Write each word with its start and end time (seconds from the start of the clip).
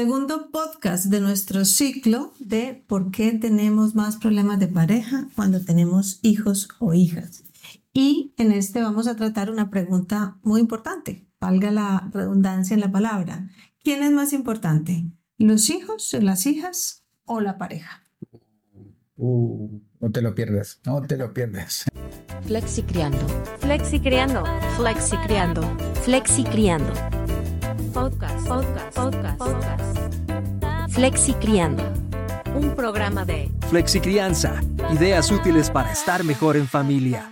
Segundo 0.00 0.50
podcast 0.50 1.04
de 1.04 1.20
nuestro 1.20 1.66
ciclo 1.66 2.32
de 2.38 2.82
por 2.86 3.10
qué 3.10 3.32
tenemos 3.32 3.94
más 3.94 4.16
problemas 4.16 4.58
de 4.58 4.66
pareja 4.66 5.28
cuando 5.36 5.62
tenemos 5.62 6.20
hijos 6.22 6.70
o 6.78 6.94
hijas. 6.94 7.44
Y 7.92 8.32
en 8.38 8.50
este 8.50 8.80
vamos 8.80 9.06
a 9.08 9.16
tratar 9.16 9.50
una 9.50 9.68
pregunta 9.68 10.38
muy 10.42 10.62
importante, 10.62 11.28
valga 11.38 11.70
la 11.70 12.08
redundancia 12.14 12.72
en 12.72 12.80
la 12.80 12.90
palabra. 12.90 13.50
¿Quién 13.84 14.02
es 14.02 14.10
más 14.10 14.32
importante? 14.32 15.04
¿Los 15.36 15.68
hijos, 15.68 16.16
las 16.18 16.46
hijas 16.46 17.04
o 17.26 17.42
la 17.42 17.58
pareja? 17.58 18.02
Uh, 19.16 19.82
no 20.00 20.10
te 20.10 20.22
lo 20.22 20.34
pierdas, 20.34 20.80
no 20.86 21.02
te 21.02 21.18
lo 21.18 21.34
pierdas. 21.34 21.84
Flexi 22.46 22.84
criando. 22.84 23.18
Flexi 23.58 24.00
criando. 24.00 24.44
Flexi 24.78 25.18
criando. 25.26 25.60
Flexi 26.04 26.44
criando. 26.44 26.90
Podcast, 27.92 28.46
podcast, 28.46 28.94
podcast, 28.94 29.38
podcast. 29.38 29.89
Flexi 30.90 31.34
criando. 31.34 31.84
Un 32.54 32.74
programa 32.74 33.24
de 33.24 33.48
Flexi 33.68 34.00
Crianza. 34.00 34.60
Ideas 34.92 35.30
útiles 35.30 35.70
para 35.70 35.92
estar 35.92 36.24
mejor 36.24 36.56
en 36.56 36.66
familia. 36.66 37.30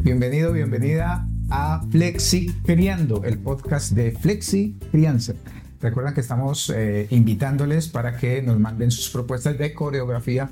Bienvenido, 0.00 0.52
bienvenida 0.52 1.28
a 1.50 1.82
Flexi 1.90 2.46
Criando, 2.64 3.22
el 3.22 3.38
podcast 3.38 3.92
de 3.92 4.12
Flexi 4.12 4.78
Crianza. 4.90 5.34
Recuerden 5.80 6.14
que 6.14 6.22
estamos 6.22 6.72
eh, 6.74 7.06
invitándoles 7.10 7.88
para 7.88 8.16
que 8.16 8.40
nos 8.40 8.58
manden 8.58 8.90
sus 8.90 9.10
propuestas 9.10 9.58
de 9.58 9.74
coreografía 9.74 10.48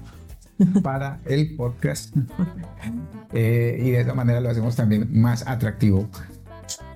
para 0.83 1.21
el 1.25 1.57
podcast 1.57 2.15
Eh, 3.37 3.81
y 3.83 3.91
de 3.91 4.03
esa 4.03 4.15
manera 4.15 4.41
lo 4.41 4.49
hacemos 4.49 4.77
también 4.77 5.09
más 5.11 5.45
atractivo. 5.49 6.09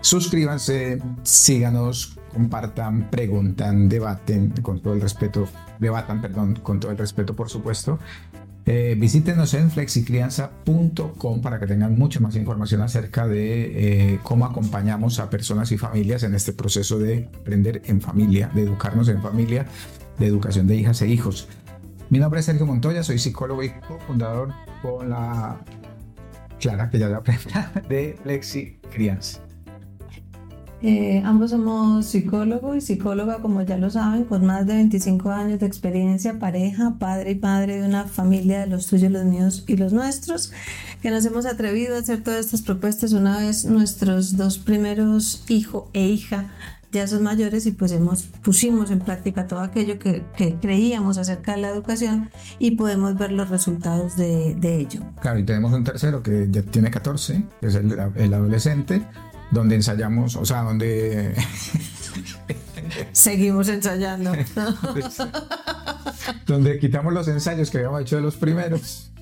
Suscríbanse, 0.00 1.02
síganos, 1.24 2.16
compartan, 2.38 3.10
preguntan, 3.10 3.88
debaten 3.88 4.52
con 4.62 4.80
todo 4.80 4.94
el 4.94 5.00
respeto, 5.00 5.48
debatan, 5.80 6.20
perdón, 6.22 6.54
con 6.62 6.78
todo 6.78 6.92
el 6.92 6.98
respeto, 6.98 7.34
por 7.34 7.50
supuesto. 7.50 7.98
Eh, 8.64 8.94
visítenos 8.96 9.54
en 9.54 9.72
flexicrianza.com 9.72 11.40
para 11.40 11.58
que 11.58 11.66
tengan 11.66 11.98
mucha 11.98 12.20
más 12.20 12.36
información 12.36 12.82
acerca 12.82 13.26
de 13.26 14.12
eh, 14.12 14.20
cómo 14.22 14.46
acompañamos 14.46 15.18
a 15.18 15.30
personas 15.30 15.72
y 15.72 15.78
familias 15.78 16.22
en 16.22 16.34
este 16.36 16.52
proceso 16.52 17.00
de 17.00 17.28
aprender 17.40 17.82
en 17.86 18.00
familia, 18.00 18.52
de 18.54 18.62
educarnos 18.62 19.08
en 19.08 19.20
familia, 19.20 19.66
de 20.20 20.26
educación 20.26 20.68
de 20.68 20.76
hijas 20.76 21.02
e 21.02 21.08
hijos. 21.08 21.48
Mi 22.08 22.20
nombre 22.20 22.38
es 22.38 22.46
Sergio 22.46 22.66
Montoya, 22.66 23.02
soy 23.02 23.18
psicólogo 23.18 23.64
y 23.64 23.70
cofundador 23.70 24.54
con 24.80 25.10
la 25.10 25.58
Clara, 26.60 26.88
que 26.88 27.00
ya 27.00 27.08
la 27.08 27.20
de 27.88 28.16
Flexi 28.22 28.78
Crianza. 28.92 29.47
Eh, 30.80 31.22
ambos 31.24 31.50
somos 31.50 32.06
psicólogo 32.06 32.76
y 32.76 32.80
psicóloga, 32.80 33.38
como 33.38 33.62
ya 33.62 33.76
lo 33.76 33.90
saben, 33.90 34.24
con 34.24 34.46
más 34.46 34.64
de 34.66 34.74
25 34.74 35.30
años 35.30 35.58
de 35.58 35.66
experiencia, 35.66 36.38
pareja, 36.38 36.94
padre 37.00 37.32
y 37.32 37.34
padre 37.34 37.80
de 37.80 37.88
una 37.88 38.04
familia 38.04 38.60
de 38.60 38.68
los 38.68 38.86
tuyos, 38.86 39.10
los 39.10 39.24
míos 39.24 39.64
y 39.66 39.76
los 39.76 39.92
nuestros, 39.92 40.52
que 41.02 41.10
nos 41.10 41.24
hemos 41.26 41.46
atrevido 41.46 41.96
a 41.96 41.98
hacer 41.98 42.22
todas 42.22 42.46
estas 42.46 42.62
propuestas 42.62 43.12
una 43.12 43.38
vez 43.38 43.64
nuestros 43.64 44.36
dos 44.36 44.58
primeros 44.58 45.44
hijo 45.48 45.90
e 45.94 46.06
hija 46.06 46.52
ya 46.90 47.06
son 47.06 47.22
mayores 47.22 47.66
y 47.66 47.72
pues 47.72 47.92
hemos 47.92 48.22
pusimos 48.22 48.90
en 48.90 49.00
práctica 49.00 49.46
todo 49.46 49.60
aquello 49.60 49.98
que, 49.98 50.24
que 50.36 50.54
creíamos 50.54 51.18
acerca 51.18 51.52
de 51.52 51.62
la 51.62 51.68
educación 51.68 52.30
y 52.58 52.72
podemos 52.72 53.16
ver 53.16 53.32
los 53.32 53.50
resultados 53.50 54.16
de, 54.16 54.54
de 54.54 54.76
ello. 54.76 55.00
Claro, 55.20 55.38
y 55.38 55.44
tenemos 55.44 55.72
un 55.72 55.84
tercero 55.84 56.22
que 56.22 56.48
ya 56.50 56.62
tiene 56.62 56.90
14, 56.90 57.44
que 57.60 57.66
es 57.66 57.74
el, 57.74 57.94
el 58.16 58.34
adolescente, 58.34 59.06
donde 59.50 59.76
ensayamos, 59.76 60.36
o 60.36 60.44
sea, 60.44 60.62
donde... 60.62 61.34
Seguimos 63.12 63.68
ensayando. 63.68 64.32
donde 66.46 66.78
quitamos 66.78 67.12
los 67.12 67.28
ensayos 67.28 67.70
que 67.70 67.78
habíamos 67.78 68.02
hecho 68.02 68.16
de 68.16 68.22
los 68.22 68.36
primeros. 68.36 69.12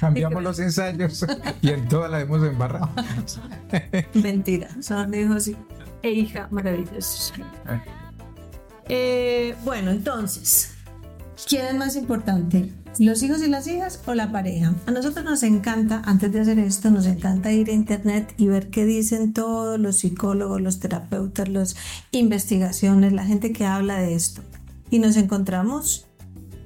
Cambiamos 0.00 0.42
los 0.42 0.58
ensayos 0.58 1.24
y 1.62 1.70
en 1.70 1.88
todas 1.88 2.10
la 2.10 2.20
hemos 2.20 2.44
embarrado. 2.44 2.90
Mentira, 4.14 4.68
son 4.80 5.14
hijos 5.14 5.50
e 6.02 6.10
hija 6.10 6.48
maravillosos. 6.50 7.32
Eh, 8.88 9.54
bueno, 9.64 9.92
entonces, 9.92 10.74
¿quién 11.48 11.66
es 11.66 11.74
más 11.74 11.96
importante? 11.96 12.72
¿Los 12.98 13.22
hijos 13.24 13.42
y 13.42 13.48
las 13.48 13.66
hijas 13.66 14.00
o 14.06 14.14
la 14.14 14.30
pareja? 14.30 14.74
A 14.86 14.90
nosotros 14.92 15.24
nos 15.24 15.42
encanta, 15.42 16.02
antes 16.04 16.32
de 16.32 16.40
hacer 16.40 16.58
esto, 16.60 16.90
nos 16.90 17.06
encanta 17.06 17.50
ir 17.50 17.68
a 17.68 17.72
internet 17.72 18.34
y 18.36 18.46
ver 18.46 18.70
qué 18.70 18.84
dicen 18.84 19.32
todos 19.32 19.80
los 19.80 19.98
psicólogos, 19.98 20.60
los 20.60 20.78
terapeutas, 20.78 21.48
las 21.48 21.76
investigaciones, 22.12 23.12
la 23.12 23.24
gente 23.24 23.52
que 23.52 23.66
habla 23.66 23.98
de 23.98 24.14
esto. 24.14 24.42
Y 24.90 25.00
nos 25.00 25.16
encontramos 25.16 26.06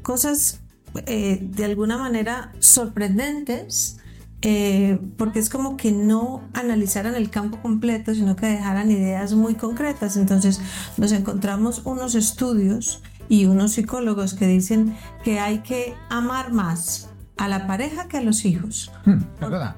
cosas 0.03 0.61
eh, 1.07 1.39
de 1.41 1.65
alguna 1.65 1.97
manera 1.97 2.53
sorprendentes. 2.59 3.97
Eh, 4.41 5.01
porque 5.17 5.41
es 5.41 5.51
como 5.51 5.77
que 5.77 5.91
no 5.91 6.45
analizaran 6.53 7.17
el 7.17 7.29
campo 7.29 7.61
completo, 7.61 8.15
sino 8.15 8.37
que 8.37 8.47
dejaran 8.47 8.89
ideas 8.89 9.35
muy 9.35 9.55
concretas. 9.55 10.17
Entonces 10.17 10.61
nos 10.97 11.11
encontramos 11.11 11.83
unos 11.85 12.15
estudios 12.15 13.03
y 13.29 13.47
unos 13.47 13.73
psicólogos 13.73 14.35
que 14.35 14.47
dicen 14.47 14.97
que 15.25 15.41
hay 15.41 15.59
que 15.59 15.95
amar 16.09 16.53
más 16.53 17.11
a 17.37 17.49
la 17.49 17.67
pareja 17.67 18.09
que 18.09 18.19
a 18.19 18.23
los 18.23 18.45
hijos. 18.45 18.91
Hmm, 19.05 19.23
perdona. 19.39 19.77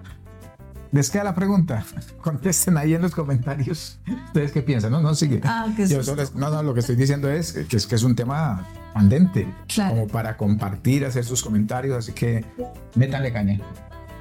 Les 0.93 1.09
queda 1.11 1.25
la 1.25 1.35
pregunta. 1.35 1.85
Contesten 2.21 2.77
ahí 2.77 2.95
en 2.95 3.03
los 3.03 3.15
comentarios. 3.15 4.01
¿Ustedes 4.27 4.53
qué 4.53 4.63
piensan? 4.63 4.91
No, 4.91 5.01
no, 5.01 5.15
sigue. 5.15 5.41
Ah, 5.45 5.69
que 5.77 5.87
Yo 5.87 6.03
solo 6.03 6.25
no, 6.35 6.51
no, 6.51 6.63
lo 6.63 6.75
que 6.75 6.81
estoy 6.81 6.97
diciendo 6.97 7.31
es 7.31 7.53
que 7.53 7.77
es, 7.77 7.87
que 7.87 7.95
es 7.95 8.03
un 8.03 8.17
tema 8.17 8.67
candente. 8.93 9.47
Claro. 9.69 9.95
Como 9.95 10.07
para 10.09 10.37
compartir, 10.37 11.05
hacer 11.05 11.25
sus 11.25 11.43
comentarios. 11.43 11.97
Así 11.97 12.13
que 12.13 12.45
métanle 12.97 13.33
caña. 13.33 13.61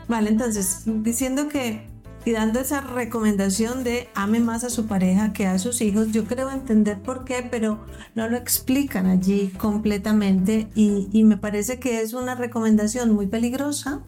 Vale, 0.07 0.29
entonces, 0.29 0.83
diciendo 0.85 1.47
que 1.49 1.87
y 2.25 2.31
dando 2.31 2.59
esa 2.59 2.81
recomendación 2.81 3.83
de 3.83 4.09
ame 4.13 4.39
más 4.39 4.63
a 4.63 4.69
su 4.69 4.85
pareja 4.87 5.33
que 5.33 5.47
a 5.47 5.59
sus 5.59 5.81
hijos, 5.81 6.11
yo 6.11 6.25
creo 6.25 6.51
entender 6.51 7.01
por 7.01 7.25
qué, 7.25 7.47
pero 7.49 7.85
no 8.15 8.27
lo 8.27 8.37
explican 8.37 9.05
allí 9.05 9.49
completamente 9.57 10.67
y, 10.75 11.07
y 11.11 11.23
me 11.23 11.37
parece 11.37 11.79
que 11.79 12.01
es 12.01 12.13
una 12.13 12.35
recomendación 12.35 13.13
muy 13.13 13.27
peligrosa 13.27 14.03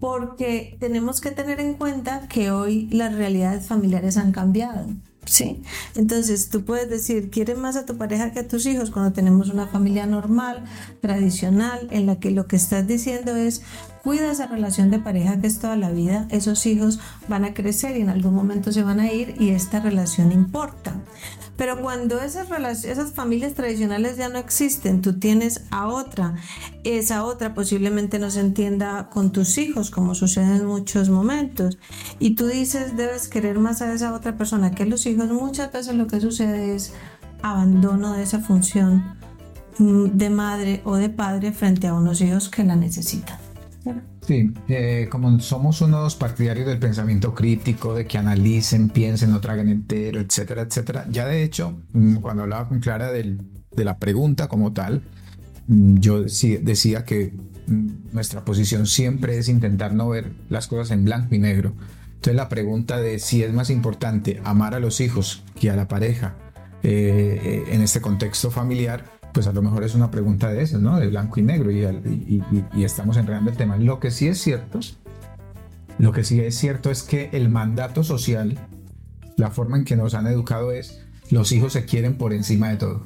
porque 0.00 0.76
tenemos 0.80 1.20
que 1.20 1.30
tener 1.30 1.60
en 1.60 1.74
cuenta 1.74 2.26
que 2.28 2.50
hoy 2.50 2.88
las 2.90 3.14
realidades 3.14 3.66
familiares 3.66 4.16
han 4.16 4.32
cambiado. 4.32 4.86
Sí, 5.26 5.62
entonces 5.94 6.48
tú 6.48 6.64
puedes 6.64 6.88
decir, 6.88 7.30
quieres 7.30 7.58
más 7.58 7.76
a 7.76 7.84
tu 7.84 7.96
pareja 7.96 8.32
que 8.32 8.40
a 8.40 8.48
tus 8.48 8.64
hijos 8.66 8.90
cuando 8.90 9.12
tenemos 9.12 9.50
una 9.50 9.66
familia 9.66 10.06
normal, 10.06 10.64
tradicional, 11.00 11.86
en 11.90 12.06
la 12.06 12.18
que 12.18 12.30
lo 12.30 12.46
que 12.46 12.56
estás 12.56 12.86
diciendo 12.86 13.36
es, 13.36 13.62
cuida 14.02 14.30
esa 14.30 14.46
relación 14.46 14.90
de 14.90 14.98
pareja 14.98 15.40
que 15.40 15.46
es 15.46 15.58
toda 15.58 15.76
la 15.76 15.90
vida, 15.90 16.26
esos 16.30 16.64
hijos 16.66 17.00
van 17.28 17.44
a 17.44 17.54
crecer 17.54 17.96
y 17.96 18.00
en 18.00 18.08
algún 18.08 18.34
momento 18.34 18.72
se 18.72 18.82
van 18.82 19.00
a 19.00 19.12
ir 19.12 19.34
y 19.38 19.50
esta 19.50 19.80
relación 19.80 20.32
importa. 20.32 20.94
Pero 21.56 21.80
cuando 21.82 22.20
esas, 22.20 22.48
esas 22.84 23.12
familias 23.12 23.52
tradicionales 23.52 24.16
ya 24.16 24.30
no 24.30 24.38
existen, 24.38 25.02
tú 25.02 25.18
tienes 25.18 25.64
a 25.70 25.88
otra, 25.88 26.36
esa 26.84 27.24
otra 27.24 27.52
posiblemente 27.52 28.18
no 28.18 28.30
se 28.30 28.40
entienda 28.40 29.10
con 29.10 29.30
tus 29.30 29.58
hijos, 29.58 29.90
como 29.90 30.14
sucede 30.14 30.56
en 30.56 30.66
muchos 30.66 31.10
momentos, 31.10 31.76
y 32.18 32.34
tú 32.34 32.46
dices 32.46 32.96
debes 32.96 33.28
querer 33.28 33.58
más 33.58 33.82
a 33.82 33.92
esa 33.92 34.14
otra 34.14 34.38
persona 34.38 34.70
que 34.70 34.84
a 34.84 34.86
los 34.86 35.04
hijos, 35.04 35.28
muchas 35.30 35.70
veces 35.70 35.94
lo 35.94 36.06
que 36.06 36.20
sucede 36.20 36.74
es 36.74 36.94
abandono 37.42 38.14
de 38.14 38.22
esa 38.22 38.40
función 38.40 39.16
mm, 39.78 40.16
de 40.16 40.30
madre 40.30 40.80
o 40.84 40.96
de 40.96 41.10
padre 41.10 41.52
frente 41.52 41.88
a 41.88 41.94
unos 41.94 42.22
hijos 42.22 42.48
que 42.48 42.64
la 42.64 42.76
necesitan. 42.76 43.49
Sí, 44.26 44.52
eh, 44.68 45.08
como 45.10 45.40
somos 45.40 45.80
unos 45.80 46.14
partidarios 46.14 46.66
del 46.66 46.78
pensamiento 46.78 47.34
crítico, 47.34 47.94
de 47.94 48.06
que 48.06 48.18
analicen, 48.18 48.88
piensen, 48.90 49.30
no 49.30 49.40
traguen 49.40 49.68
entero, 49.68 50.20
etcétera, 50.20 50.62
etcétera. 50.62 51.06
Ya 51.10 51.26
de 51.26 51.42
hecho, 51.42 51.80
mm, 51.92 52.16
cuando 52.16 52.42
hablaba 52.42 52.68
con 52.68 52.80
Clara 52.80 53.10
del- 53.10 53.40
de 53.74 53.84
la 53.84 53.98
pregunta 53.98 54.46
como 54.46 54.72
tal, 54.72 55.02
mm, 55.66 55.96
yo 55.98 56.24
decí- 56.24 56.60
decía 56.60 57.04
que 57.04 57.32
mm, 57.66 58.12
nuestra 58.12 58.44
posición 58.44 58.86
siempre 58.86 59.38
es 59.38 59.48
intentar 59.48 59.94
no 59.94 60.08
ver 60.08 60.32
las 60.48 60.66
cosas 60.66 60.90
en 60.90 61.04
blanco 61.04 61.34
y 61.34 61.38
negro. 61.38 61.72
Entonces 62.08 62.34
la 62.34 62.48
pregunta 62.48 63.00
de 63.00 63.18
si 63.20 63.42
es 63.42 63.52
más 63.52 63.70
importante 63.70 64.40
amar 64.44 64.74
a 64.74 64.80
los 64.80 65.00
hijos 65.00 65.44
que 65.58 65.70
a 65.70 65.76
la 65.76 65.86
pareja 65.88 66.36
eh, 66.82 67.40
eh, 67.68 67.74
en 67.74 67.80
este 67.82 68.00
contexto 68.00 68.50
familiar, 68.50 69.04
pues 69.32 69.46
a 69.46 69.52
lo 69.52 69.62
mejor 69.62 69.84
es 69.84 69.94
una 69.94 70.10
pregunta 70.10 70.48
de 70.50 70.62
esas, 70.62 70.80
¿no? 70.80 70.98
De 70.98 71.06
blanco 71.08 71.38
y 71.40 71.42
negro 71.42 71.70
y, 71.70 71.84
al- 71.84 72.02
y- 72.06 72.42
y- 72.50 72.64
y 72.74 72.84
estamos 72.84 73.16
enredando 73.16 73.50
el 73.50 73.56
tema. 73.56 73.76
Lo 73.76 74.00
que 74.00 74.10
sí 74.10 74.26
es 74.28 74.38
cierto, 74.40 74.80
lo 75.98 76.12
que 76.12 76.24
sí 76.24 76.40
es 76.40 76.56
cierto 76.56 76.90
es 76.90 77.02
que 77.02 77.30
el 77.32 77.48
mandato 77.48 78.02
social, 78.04 78.58
la 79.36 79.50
forma 79.50 79.76
en 79.76 79.84
que 79.84 79.96
nos 79.96 80.14
han 80.14 80.26
educado 80.26 80.72
es 80.72 81.00
los 81.30 81.52
hijos 81.52 81.74
se 81.74 81.84
quieren 81.84 82.14
por 82.16 82.32
encima 82.32 82.68
de 82.70 82.76
todo. 82.76 83.04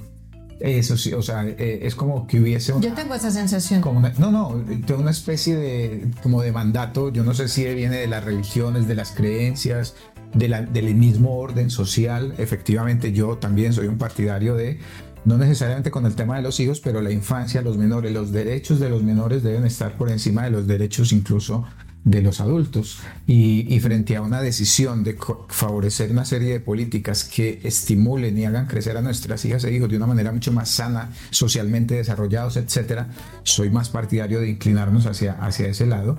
Eso 0.60 0.96
sí, 0.96 1.12
o 1.12 1.20
sea, 1.20 1.44
eh, 1.46 1.80
es 1.82 1.94
como 1.96 2.26
que 2.28 2.40
hubiese 2.40 2.72
una, 2.72 2.86
Yo 2.86 2.94
tengo 2.94 3.14
esa 3.14 3.30
sensación. 3.30 3.80
como 3.82 3.98
una- 3.98 4.12
no, 4.18 4.30
no, 4.30 4.62
tengo 4.86 5.00
una 5.02 5.10
especie 5.10 5.56
de 5.56 6.10
como 6.22 6.40
de 6.40 6.52
mandato, 6.52 7.12
yo 7.12 7.24
no 7.24 7.34
sé 7.34 7.48
si 7.48 7.64
viene 7.74 7.96
de 7.96 8.06
las 8.06 8.24
religiones, 8.24 8.86
de 8.86 8.94
las 8.94 9.10
creencias, 9.10 9.94
de 10.32 10.48
la- 10.48 10.62
del 10.62 10.94
mismo 10.94 11.36
orden 11.38 11.70
social. 11.70 12.34
Efectivamente, 12.38 13.12
yo 13.12 13.36
también 13.36 13.72
soy 13.72 13.88
un 13.88 13.98
partidario 13.98 14.54
de, 14.54 14.78
no 15.24 15.38
necesariamente 15.38 15.90
con 15.90 16.06
el 16.06 16.14
tema 16.14 16.36
de 16.36 16.42
los 16.42 16.60
hijos, 16.60 16.80
pero 16.80 17.00
la 17.00 17.10
infancia, 17.10 17.62
los 17.62 17.76
menores, 17.76 18.12
los 18.12 18.32
derechos 18.32 18.80
de 18.80 18.90
los 18.90 19.02
menores 19.02 19.42
deben 19.42 19.64
estar 19.64 19.96
por 19.96 20.10
encima 20.10 20.44
de 20.44 20.50
los 20.50 20.66
derechos 20.66 21.12
incluso 21.12 21.64
de 22.04 22.20
los 22.20 22.40
adultos 22.40 22.98
y, 23.26 23.80
frente 23.80 24.14
a 24.16 24.20
una 24.20 24.42
decisión 24.42 25.02
de 25.04 25.16
favorecer 25.48 26.10
una 26.10 26.26
serie 26.26 26.52
de 26.52 26.60
políticas 26.60 27.24
que 27.24 27.60
estimulen 27.64 28.36
y 28.36 28.44
hagan 28.44 28.66
crecer 28.66 28.96
a 28.98 29.00
nuestras 29.00 29.42
hijas 29.46 29.64
e 29.64 29.72
hijos 29.72 29.88
de 29.88 29.96
una 29.96 30.06
manera 30.06 30.30
mucho 30.30 30.52
más 30.52 30.68
sana, 30.68 31.10
socialmente 31.30 31.94
desarrollados, 31.94 32.58
etcétera, 32.58 33.08
soy 33.42 33.70
más 33.70 33.88
partidario 33.88 34.40
de 34.40 34.50
inclinarnos 34.50 35.06
hacia, 35.06 35.32
hacia 35.32 35.68
ese 35.68 35.86
lado. 35.86 36.18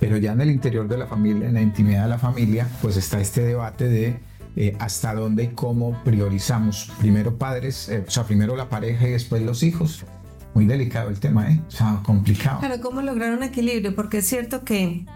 Pero 0.00 0.16
ya 0.16 0.32
en 0.32 0.40
el 0.40 0.50
interior 0.50 0.88
de 0.88 0.96
la 0.96 1.06
familia, 1.06 1.48
en 1.48 1.54
la 1.54 1.60
intimidad 1.60 2.04
de 2.04 2.08
la 2.08 2.18
familia, 2.18 2.68
pues 2.80 2.96
está 2.96 3.20
este 3.20 3.42
debate 3.42 3.88
de 3.88 4.18
eh, 4.60 4.76
hasta 4.80 5.14
dónde 5.14 5.44
y 5.44 5.48
cómo 5.48 6.02
priorizamos. 6.02 6.90
Primero 6.98 7.38
padres, 7.38 7.88
eh, 7.88 8.04
o 8.04 8.10
sea, 8.10 8.24
primero 8.24 8.56
la 8.56 8.68
pareja 8.68 9.06
y 9.06 9.12
después 9.12 9.40
los 9.40 9.62
hijos. 9.62 10.04
Muy 10.52 10.66
delicado 10.66 11.10
el 11.10 11.20
tema, 11.20 11.52
¿eh? 11.52 11.62
O 11.68 11.70
sea, 11.70 12.00
complicado. 12.04 12.58
Claro, 12.58 12.80
¿cómo 12.82 13.00
lograr 13.00 13.36
un 13.36 13.44
equilibrio? 13.44 13.94
Porque 13.94 14.18
es 14.18 14.26
cierto 14.26 14.64
que 14.64 15.06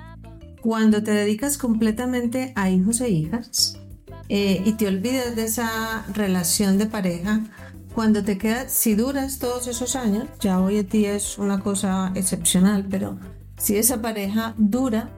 cuando 0.60 1.02
te 1.02 1.10
dedicas 1.10 1.58
completamente 1.58 2.52
a 2.54 2.70
hijos 2.70 3.00
e 3.00 3.08
hijas 3.08 3.80
eh, 4.28 4.62
y 4.64 4.74
te 4.74 4.86
olvidas 4.86 5.34
de 5.34 5.46
esa 5.46 6.06
relación 6.14 6.78
de 6.78 6.86
pareja, 6.86 7.40
cuando 7.96 8.22
te 8.22 8.38
quedas, 8.38 8.70
si 8.70 8.94
duras 8.94 9.40
todos 9.40 9.66
esos 9.66 9.96
años, 9.96 10.28
ya 10.38 10.60
hoy 10.60 10.78
en 10.78 10.88
día 10.88 11.14
es 11.14 11.36
una 11.36 11.58
cosa 11.58 12.12
excepcional, 12.14 12.86
pero 12.88 13.18
si 13.58 13.76
esa 13.76 14.00
pareja 14.00 14.54
dura 14.56 15.10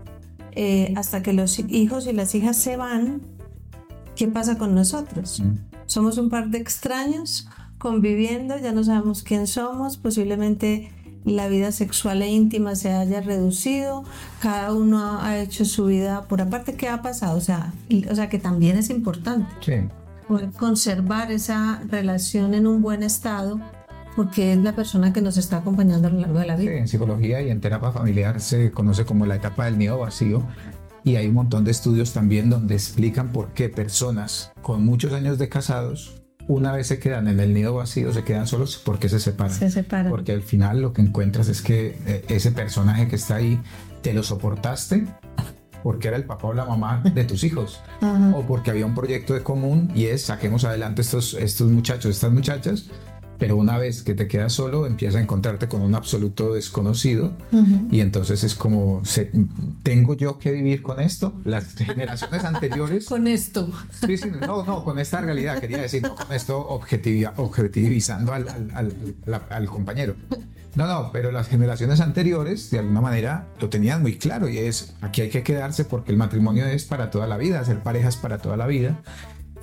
eh, 0.52 0.94
hasta 0.96 1.22
que 1.22 1.34
los 1.34 1.58
hijos 1.58 2.06
y 2.06 2.14
las 2.14 2.34
hijas 2.34 2.56
se 2.56 2.78
van, 2.78 3.33
¿qué 4.16 4.28
pasa 4.28 4.56
con 4.58 4.74
nosotros? 4.74 5.42
Somos 5.86 6.18
un 6.18 6.30
par 6.30 6.48
de 6.48 6.58
extraños 6.58 7.48
conviviendo, 7.78 8.56
ya 8.58 8.72
no 8.72 8.82
sabemos 8.84 9.22
quién 9.22 9.46
somos, 9.46 9.96
posiblemente 9.98 10.90
la 11.24 11.48
vida 11.48 11.72
sexual 11.72 12.22
e 12.22 12.28
íntima 12.28 12.74
se 12.76 12.92
haya 12.92 13.20
reducido, 13.20 14.04
cada 14.40 14.72
uno 14.74 15.20
ha 15.20 15.38
hecho 15.38 15.64
su 15.64 15.86
vida 15.86 16.22
por 16.28 16.40
aparte, 16.42 16.74
¿qué 16.74 16.88
ha 16.88 17.02
pasado? 17.02 17.36
O 17.38 17.40
sea, 17.40 17.72
y- 17.88 18.06
o 18.08 18.14
sea 18.14 18.28
que 18.28 18.38
también 18.38 18.76
es 18.76 18.90
importante 18.90 19.46
Sí. 19.60 19.72
poder 20.28 20.50
conservar 20.52 21.30
esa 21.32 21.82
relación 21.88 22.54
en 22.54 22.66
un 22.66 22.82
buen 22.82 23.02
estado, 23.02 23.58
porque 24.16 24.52
es 24.52 24.58
la 24.58 24.74
persona 24.76 25.12
que 25.12 25.20
nos 25.22 25.36
está 25.38 25.58
acompañando 25.58 26.08
a 26.08 26.10
lo 26.10 26.20
largo 26.20 26.38
de 26.38 26.46
la 26.46 26.56
Sí, 26.56 26.62
vida. 26.68 26.76
en 26.78 26.88
psicología 26.88 27.42
y 27.42 27.50
en 27.50 27.60
terapia 27.60 27.90
familiar 27.90 28.40
se 28.40 28.70
conoce 28.70 29.04
como 29.04 29.26
la 29.26 29.36
etapa 29.36 29.64
del 29.64 29.76
nido 29.78 29.98
vacío 29.98 30.42
y 31.04 31.16
hay 31.16 31.28
un 31.28 31.34
montón 31.34 31.64
de 31.64 31.70
estudios 31.70 32.12
también 32.12 32.50
donde 32.50 32.74
explican 32.74 33.30
por 33.30 33.52
qué 33.52 33.68
personas 33.68 34.52
con 34.62 34.84
muchos 34.84 35.12
años 35.12 35.38
de 35.38 35.48
casados, 35.48 36.22
una 36.48 36.72
vez 36.72 36.86
se 36.86 36.98
quedan 36.98 37.28
en 37.28 37.40
el 37.40 37.54
nido 37.54 37.74
vacío, 37.74 38.12
se 38.12 38.24
quedan 38.24 38.46
solos 38.46 38.80
porque 38.82 39.08
se 39.08 39.20
separan. 39.20 39.54
Se 39.54 39.70
separan. 39.70 40.10
Porque 40.10 40.32
al 40.32 40.42
final 40.42 40.80
lo 40.80 40.92
que 40.92 41.02
encuentras 41.02 41.48
es 41.48 41.62
que 41.62 41.98
eh, 42.06 42.24
ese 42.28 42.52
personaje 42.52 43.08
que 43.08 43.16
está 43.16 43.36
ahí, 43.36 43.60
te 44.02 44.12
lo 44.12 44.22
soportaste 44.22 45.06
porque 45.82 46.08
era 46.08 46.16
el 46.16 46.24
papá 46.24 46.48
o 46.48 46.54
la 46.54 46.64
mamá 46.64 47.02
de 47.14 47.24
tus 47.24 47.44
hijos. 47.44 47.80
Ajá. 48.00 48.32
O 48.34 48.42
porque 48.46 48.70
había 48.70 48.86
un 48.86 48.94
proyecto 48.94 49.34
de 49.34 49.42
común 49.42 49.90
y 49.94 50.06
es 50.06 50.22
saquemos 50.22 50.64
adelante 50.64 51.02
estos, 51.02 51.34
estos 51.34 51.70
muchachos, 51.70 52.10
estas 52.10 52.32
muchachas. 52.32 52.86
Pero 53.38 53.56
una 53.56 53.78
vez 53.78 54.02
que 54.02 54.14
te 54.14 54.28
quedas 54.28 54.52
solo, 54.52 54.86
empiezas 54.86 55.16
a 55.16 55.20
encontrarte 55.22 55.68
con 55.68 55.82
un 55.82 55.94
absoluto 55.94 56.54
desconocido 56.54 57.32
y 57.90 58.00
entonces 58.00 58.44
es 58.44 58.54
como, 58.54 59.02
¿tengo 59.82 60.14
yo 60.14 60.38
que 60.38 60.52
vivir 60.52 60.82
con 60.82 61.00
esto? 61.00 61.34
Las 61.44 61.74
generaciones 61.74 62.44
anteriores 62.44 63.06
Con 63.06 63.26
esto. 63.26 63.68
Sí, 64.06 64.16
sí, 64.16 64.30
no, 64.40 64.64
no, 64.64 64.84
con 64.84 64.98
esta 64.98 65.20
realidad 65.20 65.58
quería 65.60 65.78
decir, 65.78 66.02
no 66.02 66.14
con 66.14 66.32
esto 66.32 66.66
objetivi- 66.68 67.30
objetivizando 67.36 68.32
al, 68.32 68.48
al- 68.48 68.70
al- 69.26 69.42
al 69.50 69.66
compañero. 69.66 70.14
No, 70.76 70.86
no, 70.88 71.10
pero 71.12 71.30
las 71.30 71.46
generaciones 71.48 72.00
anteriores 72.00 72.70
de 72.70 72.80
alguna 72.80 73.00
manera 73.00 73.46
lo 73.60 73.68
tenían 73.68 74.02
muy 74.02 74.16
claro 74.18 74.48
y 74.48 74.58
es, 74.58 74.94
aquí 75.02 75.20
hay 75.22 75.28
que 75.30 75.44
quedarse 75.44 75.84
porque 75.84 76.10
el 76.10 76.18
matrimonio 76.18 76.66
es 76.66 76.84
para 76.84 77.10
toda 77.10 77.28
la 77.28 77.36
vida, 77.36 77.60
hacer 77.60 77.80
parejas 77.80 78.16
para 78.16 78.38
toda 78.38 78.56
la 78.56 78.66
vida, 78.66 78.98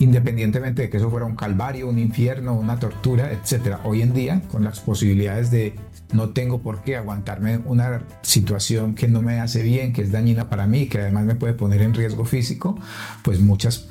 independientemente 0.02 0.82
de 0.82 0.90
que 0.90 0.98
eso 0.98 1.12
fuera 1.12 1.28
un 1.28 1.36
calvario, 1.36 1.88
un 1.88 2.00
infierno, 2.00 2.54
una 2.56 2.80
tortura, 2.80 3.32
etcétera. 3.32 3.82
Hoy 3.84 4.02
en 4.02 4.14
día, 4.14 4.42
con 4.52 4.64
las 4.64 4.80
posibilidades 4.80 5.52
de 5.52 5.76
no 6.12 6.30
tengo 6.32 6.62
por 6.62 6.82
qué 6.82 6.98
aguantarme 6.98 7.60
una 7.66 8.02
situación 8.24 8.96
que 8.96 9.08
no 9.08 9.22
me 9.22 9.40
hace 9.40 9.62
bien, 9.62 9.94
que 9.94 10.02
es 10.02 10.12
dañina 10.12 10.50
para 10.50 10.66
mí, 10.66 10.88
que 10.88 11.00
además 11.00 11.26
me 11.26 11.36
puede 11.36 11.54
poner 11.54 11.84
en 11.84 11.94
riesgo 11.94 12.26
físico, 12.26 12.78
pues 13.24 13.40
muchas 13.40 13.88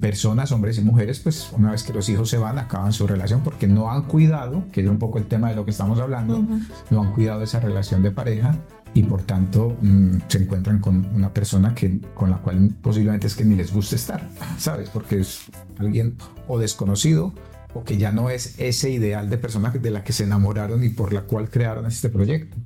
personas, 0.00 0.52
hombres 0.52 0.78
y 0.78 0.82
mujeres, 0.82 1.20
pues 1.20 1.50
una 1.52 1.70
vez 1.70 1.82
que 1.82 1.92
los 1.92 2.08
hijos 2.08 2.28
se 2.28 2.36
van, 2.36 2.58
acaban 2.58 2.92
su 2.92 3.06
relación 3.06 3.40
porque 3.42 3.66
no 3.66 3.90
han 3.90 4.02
cuidado, 4.02 4.64
que 4.72 4.82
es 4.82 4.88
un 4.88 4.98
poco 4.98 5.18
el 5.18 5.24
tema 5.24 5.48
de 5.48 5.56
lo 5.56 5.64
que 5.64 5.70
estamos 5.70 5.98
hablando, 6.00 6.44
no 6.90 7.02
han 7.02 7.12
cuidado 7.12 7.42
esa 7.42 7.60
relación 7.60 8.02
de 8.02 8.10
pareja 8.10 8.56
y 8.92 9.02
por 9.02 9.22
tanto 9.22 9.76
mm, 9.80 10.18
se 10.28 10.38
encuentran 10.38 10.78
con 10.80 11.06
una 11.14 11.32
persona 11.32 11.74
que, 11.74 12.00
con 12.14 12.30
la 12.30 12.38
cual 12.38 12.74
posiblemente 12.80 13.26
es 13.26 13.34
que 13.34 13.44
ni 13.44 13.56
les 13.56 13.72
guste 13.72 13.96
estar, 13.96 14.28
¿sabes? 14.58 14.90
Porque 14.90 15.20
es 15.20 15.42
alguien 15.78 16.16
o 16.46 16.58
desconocido 16.58 17.32
o 17.74 17.82
que 17.82 17.98
ya 17.98 18.12
no 18.12 18.30
es 18.30 18.58
ese 18.58 18.90
ideal 18.90 19.28
de 19.30 19.38
persona 19.38 19.70
de 19.70 19.90
la 19.90 20.04
que 20.04 20.12
se 20.12 20.24
enamoraron 20.24 20.84
y 20.84 20.90
por 20.90 21.12
la 21.12 21.22
cual 21.22 21.50
crearon 21.50 21.86
este 21.86 22.08
proyecto. 22.08 22.56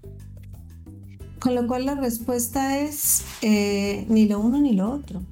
Con 1.38 1.54
lo 1.54 1.66
cual 1.66 1.86
la 1.86 1.94
respuesta 1.94 2.78
es 2.78 3.24
eh, 3.42 4.04
ni 4.08 4.28
lo 4.28 4.40
uno 4.40 4.60
ni 4.60 4.74
lo 4.74 4.90
otro. 4.90 5.22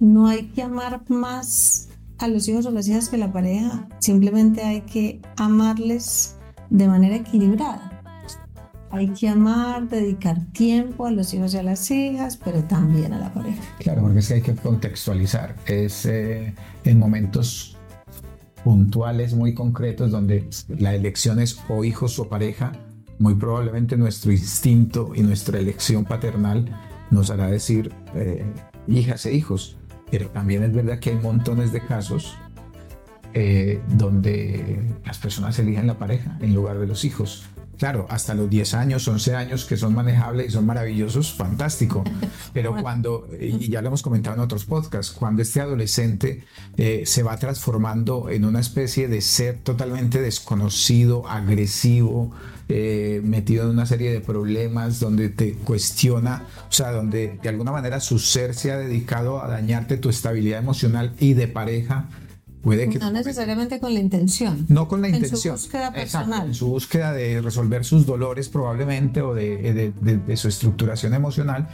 No 0.00 0.28
hay 0.28 0.46
que 0.48 0.62
amar 0.62 1.02
más 1.08 1.88
a 2.18 2.28
los 2.28 2.48
hijos 2.48 2.66
o 2.66 2.70
las 2.70 2.88
hijas 2.88 3.08
que 3.08 3.16
la 3.16 3.32
pareja. 3.32 3.88
Simplemente 3.98 4.62
hay 4.62 4.82
que 4.82 5.20
amarles 5.36 6.36
de 6.70 6.88
manera 6.88 7.16
equilibrada. 7.16 8.02
Hay 8.90 9.08
que 9.08 9.28
amar, 9.28 9.88
dedicar 9.88 10.42
tiempo 10.52 11.06
a 11.06 11.10
los 11.10 11.34
hijos 11.34 11.52
y 11.52 11.58
a 11.58 11.62
las 11.62 11.90
hijas, 11.90 12.38
pero 12.42 12.64
también 12.64 13.12
a 13.12 13.18
la 13.18 13.32
pareja. 13.34 13.62
Claro, 13.80 14.02
porque 14.02 14.20
es 14.20 14.28
que 14.28 14.34
hay 14.34 14.42
que 14.42 14.54
contextualizar. 14.54 15.56
Es 15.66 16.06
eh, 16.06 16.54
en 16.84 16.98
momentos 16.98 17.76
puntuales 18.64 19.34
muy 19.34 19.54
concretos 19.54 20.10
donde 20.10 20.48
la 20.68 20.94
elección 20.94 21.38
es 21.38 21.58
o 21.68 21.84
hijos 21.84 22.18
o 22.18 22.28
pareja, 22.28 22.72
muy 23.18 23.34
probablemente 23.34 23.96
nuestro 23.96 24.32
instinto 24.32 25.12
y 25.14 25.22
nuestra 25.22 25.58
elección 25.58 26.04
paternal 26.04 26.66
nos 27.10 27.30
hará 27.30 27.48
decir 27.48 27.92
eh, 28.14 28.44
hijas 28.86 29.26
e 29.26 29.34
hijos. 29.34 29.77
Pero 30.10 30.28
también 30.30 30.62
es 30.62 30.72
verdad 30.72 30.98
que 30.98 31.10
hay 31.10 31.16
montones 31.16 31.72
de 31.72 31.80
casos 31.80 32.36
eh, 33.34 33.80
donde 33.88 34.80
las 35.04 35.18
personas 35.18 35.58
eligen 35.58 35.86
la 35.86 35.98
pareja 35.98 36.38
en 36.40 36.54
lugar 36.54 36.78
de 36.78 36.86
los 36.86 37.04
hijos. 37.04 37.46
Claro, 37.78 38.06
hasta 38.10 38.34
los 38.34 38.50
10 38.50 38.74
años, 38.74 39.06
11 39.06 39.36
años 39.36 39.64
que 39.64 39.76
son 39.76 39.94
manejables 39.94 40.48
y 40.48 40.50
son 40.50 40.66
maravillosos, 40.66 41.32
fantástico. 41.32 42.02
Pero 42.52 42.74
cuando, 42.82 43.28
y 43.38 43.68
ya 43.68 43.80
lo 43.80 43.88
hemos 43.88 44.02
comentado 44.02 44.34
en 44.34 44.42
otros 44.42 44.64
podcasts, 44.64 45.12
cuando 45.12 45.42
este 45.42 45.60
adolescente 45.60 46.42
eh, 46.76 47.04
se 47.06 47.22
va 47.22 47.36
transformando 47.36 48.30
en 48.30 48.44
una 48.44 48.58
especie 48.58 49.06
de 49.06 49.20
ser 49.20 49.58
totalmente 49.58 50.20
desconocido, 50.20 51.28
agresivo, 51.28 52.32
eh, 52.68 53.20
metido 53.22 53.64
en 53.64 53.70
una 53.70 53.86
serie 53.86 54.12
de 54.12 54.20
problemas 54.20 54.98
donde 54.98 55.28
te 55.28 55.54
cuestiona, 55.54 56.46
o 56.68 56.72
sea, 56.72 56.90
donde 56.90 57.38
de 57.40 57.48
alguna 57.48 57.70
manera 57.70 58.00
su 58.00 58.18
ser 58.18 58.54
se 58.54 58.72
ha 58.72 58.76
dedicado 58.76 59.40
a 59.40 59.46
dañarte 59.46 59.98
tu 59.98 60.08
estabilidad 60.08 60.58
emocional 60.58 61.14
y 61.20 61.34
de 61.34 61.46
pareja, 61.46 62.08
puede 62.62 62.88
que 62.88 62.98
No 62.98 63.10
necesariamente 63.10 63.80
con 63.80 63.94
la 63.94 64.00
intención. 64.00 64.66
no 64.68 64.88
con 64.88 65.00
la 65.02 65.08
En 65.08 65.14
su 65.14 65.18
intención. 65.20 65.54
búsqueda 65.56 65.88
Exacto, 65.88 66.00
personal. 66.28 66.46
en 66.48 66.54
su 66.54 66.66
búsqueda 66.68 67.12
de 67.12 67.40
resolver 67.40 67.84
sus 67.84 68.06
dolores 68.06 68.48
probablemente 68.48 69.22
o 69.22 69.34
de, 69.34 69.72
de- 69.72 69.92
de- 70.00 70.16
de 70.18 70.36
su 70.36 70.48
estructuración 70.48 71.14
emocional, 71.14 71.68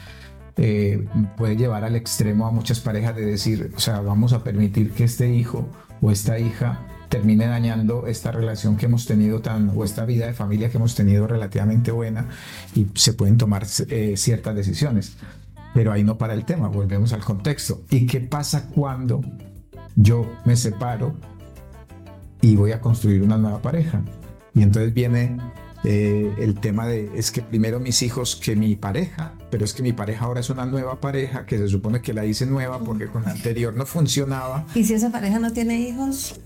eh, 0.57 1.07
puede 1.37 1.57
llevar 1.57 1.85
al 1.85 1.97
extremo 1.97 2.47
a 2.47 2.51
muchas 2.53 2.81
parejas 2.81 3.17
de 3.17 3.25
decir, 3.27 3.73
o 3.77 3.81
sea, 3.81 4.01
vamos 4.01 4.33
a 4.33 4.45
permitir 4.45 4.93
que 4.93 5.05
este 5.05 5.35
hijo 5.35 5.69
o 6.01 6.11
esta 6.11 6.39
hija 6.39 6.87
termine 7.09 7.47
dañando 7.47 8.07
esta 8.07 8.31
relación 8.33 8.77
que 8.77 8.87
hemos 8.87 9.07
tenido 9.07 9.41
tan, 9.41 9.71
o 9.75 9.85
esta 9.85 10.05
vida 10.05 10.27
de 10.27 10.33
familia 10.35 10.71
que 10.71 10.77
hemos 10.79 10.95
tenido 10.95 11.27
relativamente 11.27 11.91
buena 11.93 12.29
y 12.75 12.87
se 12.95 13.13
pueden 13.15 13.37
tomar 13.37 13.67
eh, 13.89 14.15
ciertas 14.17 14.55
decisiones. 14.55 15.15
Pero 15.75 15.93
ahí 15.93 16.05
no 16.05 16.19
para 16.19 16.35
el 16.35 16.45
tema, 16.45 16.69
volvemos 16.69 17.13
al 17.13 17.21
contexto. 17.21 17.83
¿Y 17.91 18.07
qué 18.07 18.21
pasa 18.21 18.69
cuando 18.69 19.21
yo 19.97 20.31
me 20.45 20.57
separo 20.57 21.15
y 22.41 22.57
voy 22.57 22.73
a 22.73 22.81
construir 22.81 23.23
una 23.23 23.39
nueva 23.39 23.63
pareja. 23.63 24.03
Y 24.55 24.63
entonces 24.63 24.93
viene 24.95 25.39
eh, 25.85 26.35
el 26.39 26.59
tema 26.61 26.87
de, 26.87 27.11
es 27.15 27.31
que 27.31 27.43
primero 27.43 27.81
mis 27.81 28.03
hijos 28.03 28.37
que 28.37 28.57
mi 28.57 28.77
pareja, 28.77 29.35
pero 29.51 29.65
es 29.65 29.75
que 29.75 29.83
mi 29.83 29.93
pareja 29.93 30.25
ahora 30.25 30.41
es 30.41 30.51
una 30.51 30.65
nueva 30.65 31.01
pareja 31.01 31.45
que 31.47 31.59
se 31.59 31.69
supone 31.69 32.01
que 32.01 32.13
la 32.13 32.25
hice 32.25 32.47
nueva 32.47 32.79
porque 32.79 33.07
con 33.07 33.25
la 33.25 33.31
anterior 33.31 33.75
no 33.75 33.85
funcionaba. 33.85 34.67
Y 34.75 34.85
si 34.85 34.95
esa 34.95 35.11
pareja 35.11 35.39
no 35.39 35.53
tiene 35.53 35.79
hijos, 35.81 36.41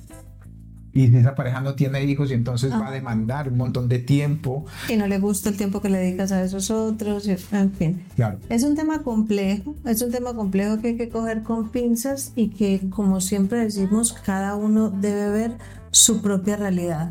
y 0.93 1.15
esa 1.17 1.35
pareja 1.35 1.61
no 1.61 1.75
tiene 1.75 2.03
hijos 2.05 2.31
y 2.31 2.35
entonces 2.35 2.73
va 2.73 2.89
a 2.89 2.91
demandar 2.91 3.49
un 3.51 3.59
montón 3.59 3.89
de 3.89 3.99
tiempo. 3.99 4.65
Y 4.89 4.97
no 4.97 5.07
le 5.07 5.19
gusta 5.19 5.49
el 5.51 5.57
tiempo 5.57 5.81
que 5.81 5.89
le 5.89 5.99
dedicas 5.99 6.33
a 6.33 6.43
esos 6.43 6.71
otros, 6.71 7.29
en 7.53 7.73
fin. 7.73 8.03
Claro. 8.17 8.39
Es 8.49 8.65
un 8.65 8.75
tema 8.75 9.03
complejo, 9.03 9.75
es 9.85 10.03
un 10.03 10.11
tema 10.11 10.35
complejo 10.35 10.81
que 10.81 10.89
hay 10.89 10.97
que 10.97 11.09
coger 11.09 11.43
con 11.43 11.71
pinzas 11.71 12.33
y 12.37 12.49
que, 12.49 12.89
como 12.91 13.21
siempre 13.21 13.59
decimos, 13.59 14.13
cada 14.25 14.57
uno 14.57 14.91
debe 14.91 15.31
ver 15.31 15.59
su 15.91 16.23
propia 16.23 16.57
realidad. 16.57 17.11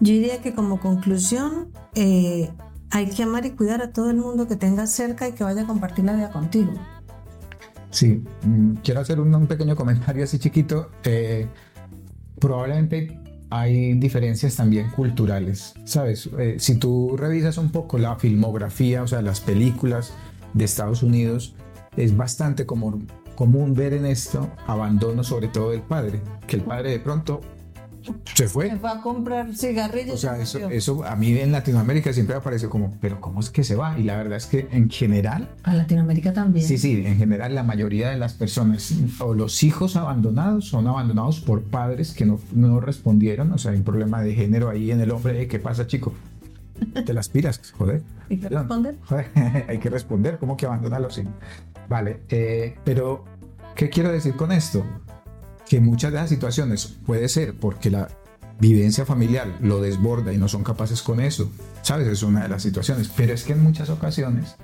Yo 0.00 0.14
diría 0.14 0.40
que 0.40 0.54
como 0.54 0.80
conclusión, 0.80 1.68
eh, 1.94 2.50
hay 2.90 3.10
que 3.10 3.22
amar 3.22 3.44
y 3.44 3.50
cuidar 3.50 3.82
a 3.82 3.92
todo 3.92 4.10
el 4.10 4.16
mundo 4.16 4.48
que 4.48 4.56
tengas 4.56 4.90
cerca 4.90 5.28
y 5.28 5.32
que 5.32 5.44
vaya 5.44 5.62
a 5.62 5.66
compartir 5.66 6.04
la 6.04 6.14
vida 6.14 6.30
contigo. 6.30 6.72
Sí, 7.90 8.22
mm, 8.44 8.74
quiero 8.82 9.00
hacer 9.00 9.20
un, 9.20 9.34
un 9.34 9.46
pequeño 9.46 9.76
comentario 9.76 10.24
así 10.24 10.38
chiquito. 10.38 10.90
Eh, 11.04 11.46
probablemente 12.40 13.18
hay 13.50 13.94
diferencias 13.94 14.56
también 14.56 14.90
culturales, 14.90 15.74
¿sabes? 15.84 16.30
Eh, 16.38 16.56
si 16.58 16.76
tú 16.76 17.16
revisas 17.16 17.58
un 17.58 17.70
poco 17.70 17.98
la 17.98 18.16
filmografía, 18.16 19.02
o 19.02 19.06
sea, 19.06 19.22
las 19.22 19.40
películas 19.40 20.12
de 20.54 20.64
Estados 20.64 21.02
Unidos, 21.02 21.54
es 21.96 22.16
bastante 22.16 22.66
común, 22.66 23.08
común 23.34 23.74
ver 23.74 23.94
en 23.94 24.06
esto 24.06 24.48
abandono 24.66 25.24
sobre 25.24 25.48
todo 25.48 25.70
del 25.70 25.82
padre, 25.82 26.20
que 26.46 26.56
el 26.56 26.62
padre 26.62 26.90
de 26.90 27.00
pronto 27.00 27.40
se 28.34 28.48
fue. 28.48 28.68
Se 28.70 28.76
fue 28.76 28.90
a 28.90 29.00
comprar 29.00 29.54
cigarrillos. 29.54 30.14
O 30.14 30.18
sea, 30.18 30.38
eso, 30.38 30.58
eso 30.70 31.04
a 31.04 31.16
mí 31.16 31.36
en 31.38 31.52
Latinoamérica 31.52 32.12
siempre 32.12 32.34
me 32.36 32.40
parece 32.40 32.68
como, 32.68 32.96
pero 33.00 33.20
¿cómo 33.20 33.40
es 33.40 33.50
que 33.50 33.64
se 33.64 33.76
va? 33.76 33.98
Y 33.98 34.02
la 34.04 34.16
verdad 34.16 34.36
es 34.36 34.46
que 34.46 34.68
en 34.72 34.88
general 34.90 35.48
A 35.62 35.74
Latinoamérica 35.74 36.32
también. 36.32 36.66
Sí, 36.66 36.78
sí, 36.78 37.02
en 37.06 37.16
general 37.16 37.54
la 37.54 37.62
mayoría 37.62 38.10
de 38.10 38.16
las 38.16 38.34
personas 38.34 38.92
o 39.20 39.34
los 39.34 39.62
hijos 39.62 39.96
abandonados 39.96 40.66
son 40.66 40.86
abandonados 40.86 41.40
por 41.40 41.62
padres 41.62 42.12
que 42.12 42.24
no, 42.26 42.38
no 42.52 42.80
respondieron, 42.80 43.52
o 43.52 43.58
sea, 43.58 43.72
hay 43.72 43.78
un 43.78 43.84
problema 43.84 44.22
de 44.22 44.34
género 44.34 44.68
ahí 44.70 44.90
en 44.90 45.00
el 45.00 45.10
hombre, 45.10 45.42
"Eh, 45.42 45.48
¿qué 45.48 45.58
pasa 45.58 45.86
chico? 45.86 46.12
Te 47.04 47.12
las 47.12 47.28
piras, 47.28 47.60
joder. 47.76 48.02
¿Y 48.30 48.38
qué 48.38 48.48
responder? 48.48 48.96
Joder, 49.04 49.26
hay 49.68 49.78
que 49.78 49.90
responder, 49.90 50.38
¿cómo 50.38 50.56
que 50.56 50.64
abandona 50.66 50.96
a 50.96 51.00
los 51.00 51.18
hijos? 51.18 51.32
Vale, 51.88 52.20
eh, 52.30 52.76
pero 52.84 53.24
¿qué 53.74 53.90
quiero 53.90 54.10
decir 54.10 54.34
con 54.36 54.50
esto? 54.52 54.84
Que 55.70 55.80
muchas 55.80 56.10
de 56.10 56.18
las 56.18 56.28
situaciones 56.28 56.98
puede 57.06 57.28
ser 57.28 57.54
porque 57.54 57.92
la 57.92 58.08
vivencia 58.58 59.06
familiar 59.06 59.46
lo 59.60 59.80
desborda 59.80 60.32
y 60.32 60.36
no 60.36 60.48
son 60.48 60.64
capaces 60.64 61.00
con 61.00 61.20
eso, 61.20 61.48
¿sabes? 61.82 62.08
Es 62.08 62.24
una 62.24 62.42
de 62.42 62.48
las 62.48 62.64
situaciones, 62.64 63.08
pero 63.16 63.32
es 63.32 63.44
que 63.44 63.52
en 63.52 63.62
muchas 63.62 63.88
ocasiones 63.88 64.56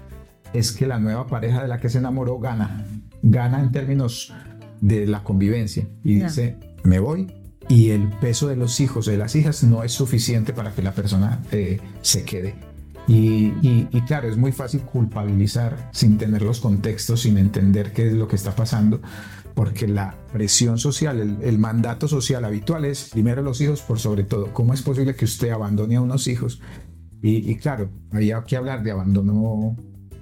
es 0.53 0.73
que 0.73 0.85
la 0.85 0.99
nueva 0.99 1.29
pareja 1.29 1.63
de 1.63 1.69
la 1.69 1.79
que 1.79 1.91
se 1.91 1.99
enamoró 1.99 2.41
gana, 2.41 2.85
gana 3.23 3.61
en 3.61 3.71
términos 3.71 4.35
de 4.81 5.07
la 5.07 5.23
convivencia 5.23 5.87
y 6.03 6.17
dice, 6.17 6.57
me 6.83 6.99
voy 6.99 7.33
y 7.69 7.91
el 7.91 8.09
peso 8.19 8.49
de 8.49 8.57
los 8.57 8.81
hijos, 8.81 9.07
de 9.07 9.17
las 9.17 9.37
hijas, 9.37 9.63
no 9.63 9.85
es 9.85 9.93
suficiente 9.93 10.53
para 10.53 10.73
que 10.73 10.83
la 10.83 10.93
persona 10.93 11.41
eh, 11.53 11.79
se 12.03 12.25
quede. 12.25 12.57
Y, 13.09 13.87
claro, 14.07 14.29
es 14.29 14.37
muy 14.37 14.53
fácil 14.53 14.81
culpabilizar 14.83 15.91
sin 15.93 16.19
tener 16.19 16.43
los 16.43 16.61
contextos, 16.61 17.23
sin 17.23 17.39
entender 17.39 17.93
qué 17.93 18.09
es 18.09 18.15
lo 18.15 18.27
que 18.27 18.37
está 18.37 18.55
pasando, 18.55 19.01
porque 19.55 19.87
la 19.87 20.17
presión 20.33 20.79
social, 20.79 21.39
el, 21.41 21.59
mandato 21.59 22.09
social 22.09 22.45
habitual 22.45 22.85
es 22.85 23.11
primero 23.13 23.43
los 23.43 23.61
hijos 23.61 23.81
por 23.83 23.99
sobre 24.01 24.25
todo. 24.25 24.53
¿Cómo 24.53 24.75
es 24.75 24.83
posible 24.83 25.15
que 25.15 25.25
usted 25.25 25.51
abandone 25.51 25.97
a 25.97 26.01
unos 26.01 26.27
hijos? 26.27 26.61
Y, 27.23 27.51
y 27.51 27.57
claro, 27.57 27.89
había 28.13 28.43
que 28.45 28.57
hablar 28.57 28.83
de 28.83 28.91
abandono 28.91 29.77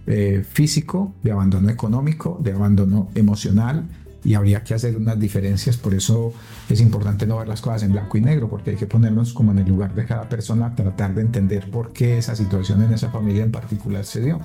eh, 0.07 0.45
físico, 0.47 1.15
de 1.23 1.33
abandono 1.33 1.71
económico, 1.71 2.39
de 2.43 2.53
abandono 2.53 3.09
emocional 3.15 3.89
y 4.25 4.35
habría 4.35 4.65
que 4.65 4.75
hacer 4.75 4.97
unas 4.97 5.19
diferencias. 5.19 5.77
Por 5.77 5.95
eso 5.95 6.33
es 6.69 6.81
importante 6.81 7.27
no 7.27 7.39
ver 7.39 7.49
las 7.49 7.61
cosas 7.61 7.83
en 7.83 7.93
blanco 7.93 8.19
y 8.19 8.23
negro, 8.23 8.49
porque 8.49 8.71
hay 8.71 8.77
que 8.77 8.87
ponernos 8.87 9.33
como 9.33 9.53
en 9.53 9.59
el 9.59 9.69
lugar 9.69 9.95
de 9.95 10.07
cada 10.07 10.29
persona, 10.29 10.75
tratar 10.75 11.15
de 11.15 11.23
entender 11.23 11.71
por 11.71 11.93
qué 11.93 12.19
esa 12.19 12.35
situación 12.35 12.83
en 12.83 12.93
esa 12.93 13.11
familia 13.11 13.45
en 13.45 13.53
particular 13.53 14.05
se 14.05 14.21
dio. 14.21 14.41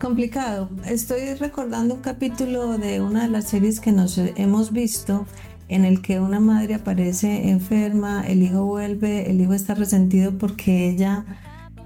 Complicado. 0.00 0.70
Estoy 0.86 1.34
recordando 1.34 1.94
un 1.94 2.00
capítulo 2.00 2.78
de 2.78 3.00
una 3.00 3.22
de 3.22 3.28
las 3.28 3.48
series 3.48 3.78
que 3.78 3.92
nos 3.92 4.18
hemos 4.18 4.72
visto 4.72 5.26
en 5.68 5.84
el 5.84 6.02
que 6.02 6.20
una 6.20 6.40
madre 6.40 6.74
aparece 6.74 7.48
enferma, 7.48 8.26
el 8.26 8.42
hijo 8.42 8.64
vuelve, 8.64 9.30
el 9.30 9.40
hijo 9.40 9.54
está 9.54 9.74
resentido 9.74 10.36
porque 10.36 10.88
ella 10.90 11.24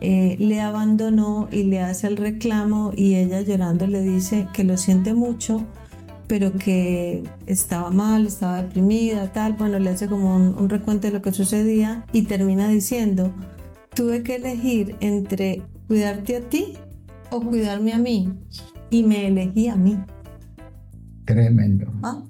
eh, 0.00 0.36
le 0.40 0.60
abandonó 0.60 1.48
y 1.52 1.64
le 1.64 1.80
hace 1.80 2.06
el 2.06 2.16
reclamo 2.16 2.92
y 2.96 3.14
ella 3.14 3.42
llorando 3.42 3.86
le 3.86 4.02
dice 4.02 4.48
que 4.52 4.64
lo 4.64 4.76
siente 4.76 5.14
mucho, 5.14 5.64
pero 6.26 6.52
que 6.52 7.22
estaba 7.46 7.90
mal, 7.90 8.26
estaba 8.26 8.62
deprimida, 8.62 9.32
tal. 9.32 9.54
Bueno, 9.54 9.78
le 9.78 9.90
hace 9.90 10.08
como 10.08 10.34
un, 10.34 10.54
un 10.58 10.68
recuento 10.68 11.06
de 11.06 11.12
lo 11.12 11.22
que 11.22 11.32
sucedía 11.32 12.04
y 12.12 12.22
termina 12.22 12.68
diciendo, 12.68 13.32
tuve 13.94 14.22
que 14.22 14.36
elegir 14.36 14.96
entre 15.00 15.62
cuidarte 15.88 16.36
a 16.36 16.40
ti 16.40 16.74
o 17.30 17.40
cuidarme 17.40 17.92
a 17.92 17.98
mí 17.98 18.32
y 18.90 19.02
me 19.02 19.26
elegí 19.26 19.68
a 19.68 19.76
mí. 19.76 19.98
Tremendo. 21.24 21.92
Ah, 22.02 22.22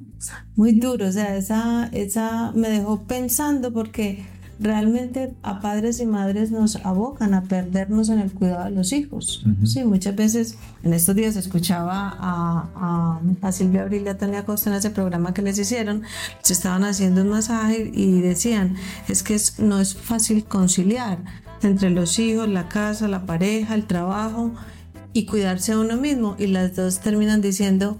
Muy 0.55 0.73
duro, 0.73 1.09
o 1.09 1.13
sea, 1.13 1.37
esa, 1.37 1.89
esa 1.93 2.53
me 2.53 2.69
dejó 2.69 3.05
pensando 3.05 3.73
porque 3.73 4.25
realmente 4.59 5.35
a 5.43 5.61
padres 5.61 6.01
y 6.01 6.07
madres 6.07 6.51
nos 6.51 6.77
abocan 6.77 7.35
a 7.35 7.43
perdernos 7.43 8.09
en 8.09 8.21
el 8.21 8.33
cuidado 8.33 8.65
de 8.65 8.71
los 8.71 8.93
hijos. 8.93 9.45
Ujú. 9.47 9.67
Sí, 9.67 9.85
muchas 9.85 10.17
veces 10.17 10.57
en 10.83 10.93
estos 10.95 11.15
días 11.15 11.37
escuchaba 11.37 12.17
a, 12.19 12.69
a, 12.75 13.21
a 13.43 13.53
Silvia 13.53 13.83
Abril 13.83 14.05
y 14.07 14.09
a 14.09 14.17
Tania 14.19 14.45
Costa 14.45 14.71
en 14.71 14.77
ese 14.77 14.91
programa 14.91 15.35
que 15.35 15.43
les 15.43 15.59
hicieron, 15.59 16.03
se 16.43 16.53
estaban 16.55 16.85
haciendo 16.85 17.23
un 17.23 17.29
masaje 17.29 17.91
y 17.93 18.21
decían, 18.21 18.77
es 19.09 19.23
que 19.23 19.35
es- 19.35 19.59
no 19.59 19.79
es 19.81 19.95
fácil 19.95 20.45
conciliar 20.45 21.19
entre 21.63 21.91
los 21.91 22.19
hijos, 22.19 22.49
la 22.49 22.69
casa, 22.69 23.09
la 23.09 23.27
pareja, 23.27 23.75
el 23.75 23.87
trabajo 23.87 24.53
y 25.13 25.25
cuidarse 25.27 25.73
a 25.73 25.79
uno 25.79 25.97
mismo 25.97 26.37
y 26.39 26.47
las 26.47 26.77
dos 26.77 27.01
terminan 27.01 27.41
diciendo 27.41 27.99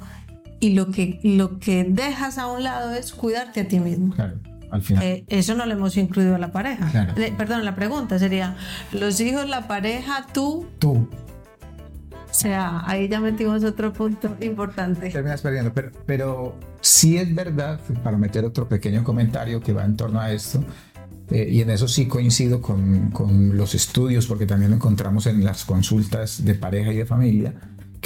y 0.61 0.71
lo 0.75 0.91
que 0.91 1.21
lo 1.23 1.59
que 1.59 1.85
dejas 1.85 2.39
a 2.39 2.47
un 2.47 2.63
lado 2.63 2.93
es 2.93 3.13
cuidarte 3.13 3.61
a 3.61 3.69
ti 3.69 3.79
mismo. 3.79 4.15
Claro, 4.15 4.39
al 4.71 4.83
final. 4.83 5.03
Eh, 5.05 5.25
eso 5.29 5.55
no 5.55 5.67
lo 5.67 5.73
hemos 5.73 5.97
incluido 5.97 6.35
a 6.35 6.39
la 6.39 6.53
pareja. 6.53 6.91
Claro. 6.91 7.15
Eh, 7.17 7.33
perdón, 7.37 7.65
la 7.65 7.75
pregunta 7.75 8.19
sería, 8.19 8.57
los 8.93 9.21
hijos, 9.21 9.49
la 9.49 9.69
pareja, 9.69 10.27
tú, 10.33 10.67
Tú 10.79 11.09
o 12.37 12.39
sea, 12.39 12.83
ahí 12.85 13.09
ya 13.09 13.19
metimos 13.19 13.65
otro 13.65 13.95
punto 13.95 14.37
importante. 14.43 15.09
terminas 15.09 15.41
perdiendo, 15.41 15.73
pero, 15.73 15.91
pero 16.05 16.59
sí 16.83 17.17
es 17.17 17.35
verdad, 17.35 17.81
para 18.05 18.19
meter 18.19 18.45
otro 18.45 18.69
pequeño 18.69 19.05
comentario 19.05 19.63
que 19.63 19.73
va 19.73 19.87
en 19.87 19.97
torno 19.97 20.21
a 20.21 20.31
esto, 20.31 20.63
eh, 21.31 21.49
y 21.51 21.63
en 21.63 21.71
eso 21.71 21.89
sí 21.89 22.07
coincido 22.07 22.61
con, 22.61 23.11
con 23.11 23.57
los 23.57 23.75
estudios, 23.75 24.27
porque 24.27 24.45
también 24.45 24.71
lo 24.71 24.77
encontramos 24.77 25.27
en 25.27 25.43
las 25.45 25.65
consultas 25.65 26.45
de 26.45 26.55
pareja 26.55 26.93
y 26.93 26.97
de 26.97 27.07
familia, 27.07 27.55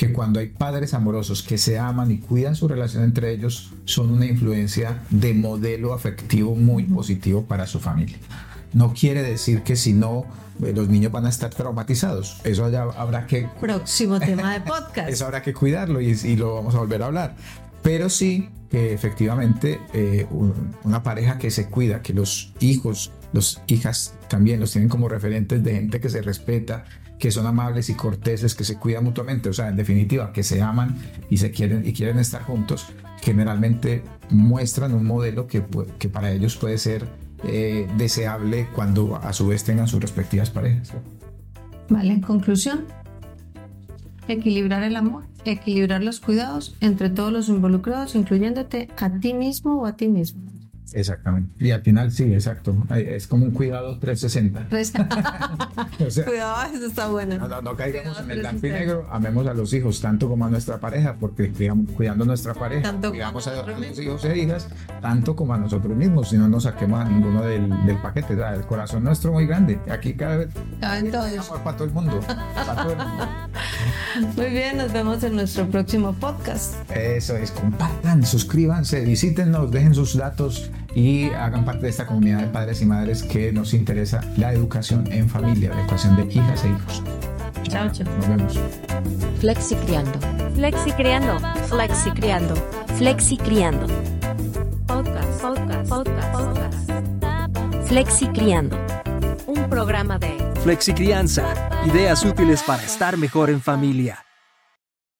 que 0.01 0.15
cuando 0.15 0.41
hay 0.41 0.47
padres 0.49 0.95
amorosos 0.95 1.43
que 1.43 1.59
se 1.59 1.79
aman 1.79 2.11
y 2.11 2.17
cuidan 2.21 2.57
su 2.57 2.67
relación 2.67 3.05
entre 3.05 3.33
ellos, 3.33 3.71
son 3.85 4.11
una 4.11 4.25
influencia 4.25 5.03
de 5.11 5.35
modelo 5.35 5.93
afectivo 5.93 6.55
muy 6.55 6.85
positivo 6.85 7.45
para 7.45 7.67
su 7.67 7.81
familia. 7.81 8.17
No 8.73 8.95
quiere 8.95 9.23
decir 9.23 9.63
que 9.63 9.77
si 9.77 9.93
no, 9.93 10.25
eh, 10.65 10.73
los 10.75 10.89
niños 10.89 11.13
van 11.13 11.27
a 11.27 11.29
estar 11.29 11.51
traumatizados. 11.51 12.41
Eso 12.45 12.71
ya 12.71 12.85
habrá 12.85 13.27
que 13.27 13.47
Próximo 13.61 14.19
tema 14.19 14.55
de 14.55 14.61
podcast. 14.73 15.11
eso 15.11 15.27
habrá 15.27 15.43
que 15.43 15.53
cuidarlo 15.53 16.01
y, 16.01 16.13
y 16.25 16.37
lo 16.37 16.55
vamos 16.55 16.75
a 16.75 16.79
volver 16.79 17.03
a 17.03 17.07
hablar. 17.07 17.37
Pero 17.83 18.09
sí 18.09 18.49
que 18.71 18.95
efectivamente 18.95 19.81
eh, 19.93 20.27
un- 20.31 20.75
una 20.83 21.03
pareja 21.03 21.37
que 21.37 21.51
se 21.51 21.67
cuida, 21.69 22.01
que 22.01 22.15
los 22.15 22.55
hijos, 22.61 23.13
los 23.35 23.61
hijas 23.67 24.15
también 24.31 24.61
los 24.61 24.73
tienen 24.73 24.89
como 24.89 25.11
referentes 25.11 25.63
de 25.63 25.75
gente 25.75 26.01
que 26.01 26.09
se 26.09 26.23
respeta, 26.23 26.85
que 27.21 27.31
son 27.31 27.47
amables 27.47 27.91
y 27.91 27.95
corteses, 27.95 28.55
que 28.55 28.65
se 28.65 28.77
cuidan 28.77 29.05
mutuamente, 29.05 29.51
o 29.51 29.53
sea, 29.53 29.69
en 29.69 29.77
definitiva, 29.77 30.33
que 30.33 30.43
se 30.43 30.63
aman 30.63 30.97
y 31.29 31.37
se 31.37 31.51
quieren 31.51 31.87
y 31.87 31.93
quieren 31.93 32.19
estar 32.19 32.43
juntos, 32.43 32.87
generalmente 33.21 34.03
muestran 34.31 34.95
un 34.95 35.05
modelo 35.05 35.47
que, 35.47 35.63
que 35.99 36.09
para 36.09 36.33
ellos 36.33 36.57
puede 36.57 36.79
ser 36.79 37.07
eh, 37.45 37.87
deseable 37.99 38.69
cuando 38.75 39.17
a 39.17 39.33
su 39.35 39.47
vez 39.47 39.63
tengan 39.65 39.87
sus 39.87 40.01
respectivas 40.01 40.49
parejas. 40.49 40.93
Vale, 41.91 42.15
en 42.15 42.23
conclusión, 42.23 42.87
equilibrar 44.27 44.83
el 44.83 44.97
amor, 44.97 45.25
equilibrar 45.45 46.03
los 46.03 46.21
cuidados 46.21 46.75
entre 46.81 47.11
todos 47.11 47.33
los 47.33 47.51
involucrados, 47.51 48.15
incluyéndote 48.15 48.89
a 48.97 49.11
ti 49.21 49.35
mismo 49.35 49.83
o 49.83 49.87
a 49.87 49.95
ti 49.95 50.09
mismo. 50.09 50.41
Exactamente. 50.95 51.53
Y 51.65 51.71
al 51.71 51.83
final 51.83 52.11
sí, 52.13 52.33
exacto. 52.33 52.75
Es 52.97 53.27
como 53.27 53.45
un 53.45 53.51
cuidado 53.53 53.99
360. 53.99 54.67
Res- 54.71 54.93
O 56.07 56.11
sea, 56.11 56.25
Cuidado, 56.25 56.75
eso 56.75 56.87
está 56.87 57.09
bueno. 57.09 57.37
no, 57.39 57.49
no, 57.49 57.61
no 57.63 57.77
caigamos 57.77 58.19
en 58.21 58.31
el 58.31 58.41
blanco 58.41 58.57
y 58.59 58.61
360. 58.61 58.79
negro. 58.79 59.09
Amemos 59.11 59.47
a 59.47 59.55
los 59.55 59.73
hijos 59.75 60.01
tanto 60.01 60.29
como 60.29 60.47
a 60.47 60.51
nuestra 60.51 60.79
pareja, 60.79 61.17
porque 61.21 61.45
digamos, 61.49 61.91
cuidando 61.93 62.25
a 62.25 62.27
nuestra 62.27 62.55
pareja, 62.55 62.83
Tanto 62.83 63.11
cuidamos 63.11 63.47
a, 63.47 63.61
a 63.61 63.67
los 63.67 63.99
hijos 63.99 64.25
e 64.25 64.39
hijas 64.39 64.69
tanto 65.03 65.37
como 65.37 65.55
a 65.55 65.59
nosotros 65.59 65.95
mismos. 65.97 66.29
Si 66.31 66.39
no 66.39 66.49
nos 66.49 66.63
saquemos 66.65 67.01
a 67.01 67.05
ninguno 67.09 67.43
del, 67.43 67.69
del 67.87 67.97
paquete. 67.99 68.35
El 68.55 68.63
corazón 68.67 69.05
nuestro 69.05 69.31
es 69.31 69.35
muy 69.35 69.47
grande. 69.47 69.79
Aquí 69.91 70.15
cada 70.15 70.37
vez 70.39 70.49
Caben 70.81 71.11
todos. 71.11 71.49
amor 71.49 71.63
para 71.63 71.77
todo 71.77 71.89
el 71.89 71.95
mundo. 71.95 72.21
Para 72.55 72.83
todo 72.83 72.93
el 72.93 72.99
mundo. 72.99 73.29
Muy 74.37 74.47
bien, 74.51 74.77
nos 74.77 74.93
vemos 74.93 75.23
en 75.23 75.37
nuestro 75.37 75.67
próximo 75.69 76.13
podcast. 76.15 76.75
Eso 76.91 77.37
es, 77.37 77.51
compartan, 77.53 78.25
suscríbanse, 78.27 79.01
visítenos, 79.05 79.71
dejen 79.71 79.95
sus 79.95 80.17
datos 80.17 80.71
y 80.95 81.31
hagan 81.31 81.65
parte 81.65 81.83
de 81.83 81.89
esta 81.91 82.07
comunidad 82.07 82.41
de 82.41 82.47
padres 82.47 82.83
y 82.83 82.87
madres 82.87 83.23
que 83.23 83.53
nos 83.53 83.75
interesa 83.75 84.21
la 84.37 84.53
educación 84.53 85.11
en 85.13 85.29
familia, 85.29 85.71
la 85.71 85.81
educación 85.83 86.17
de 86.17 86.33
hijas 86.33 86.65
e 86.65 86.69
hijos. 86.69 87.03
Chao, 87.65 87.91
chao. 87.93 88.07
Nos 88.17 88.29
vemos. 88.29 88.59
Flexi 89.39 89.75
Criando. 89.77 90.19
Flexi 90.55 90.93
Criando. 90.93 91.39
Flexi 91.69 92.11
Criando. 92.11 92.55
Flexi 92.97 93.37
Criando. 93.37 93.87
Podcast. 94.87 95.41
Podcast. 95.41 95.89
Podcast. 95.89 96.33
Podcast. 96.33 97.89
Flexi 97.89 98.27
Criando. 98.29 98.77
Un 99.47 99.69
programa 99.71 100.19
de 100.19 100.37
Flexi 100.63 100.93
Crianza. 100.93 101.45
Ideas 101.87 102.25
útiles 102.25 102.63
para 102.63 102.83
estar 102.83 103.17
mejor 103.17 103.51
en 103.51 103.61
familia. 103.61 104.25